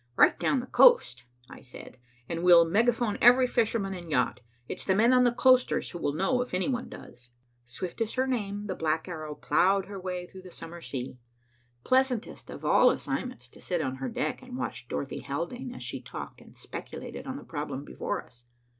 "Right 0.15 0.39
down 0.39 0.61
the 0.61 0.65
coast," 0.65 1.25
I 1.47 1.61
said, 1.61 1.99
"and 2.27 2.41
we'll 2.41 2.65
megaphone 2.65 3.19
every 3.21 3.45
fisherman 3.45 3.93
and 3.93 4.09
yacht. 4.09 4.41
It's 4.67 4.83
the 4.83 4.95
men 4.95 5.13
on 5.13 5.25
the 5.25 5.31
coasters 5.31 5.91
who 5.91 5.99
will 5.99 6.13
know, 6.13 6.41
if 6.41 6.55
any 6.55 6.67
one 6.67 6.89
does." 6.89 7.29
Swift 7.65 8.01
as 8.01 8.15
her 8.15 8.25
name, 8.25 8.65
the 8.65 8.73
Black 8.73 9.07
Arrow 9.07 9.35
ploughed 9.35 9.85
her 9.85 9.99
way 9.99 10.25
through 10.25 10.41
the 10.41 10.49
summer 10.49 10.81
sea. 10.81 11.19
Pleasantest 11.83 12.49
of 12.49 12.65
all 12.65 12.89
assignments 12.89 13.47
to 13.49 13.61
sit 13.61 13.79
on 13.83 13.97
her 13.97 14.09
deck 14.09 14.41
and 14.41 14.57
watch 14.57 14.87
Dorothy 14.87 15.19
Haldane 15.19 15.75
as 15.75 15.83
she 15.83 16.01
talked 16.01 16.41
and 16.41 16.55
speculated 16.57 17.27
on 17.27 17.37
the 17.37 17.43
problem 17.43 17.85
before 17.85 18.23
us. 18.23 18.45